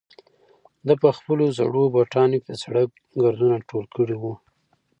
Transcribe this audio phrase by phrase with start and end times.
[0.85, 2.89] ده په خپلو زړو بوټانو کې د سړک
[3.21, 4.33] ګردونه ټول کړي وو.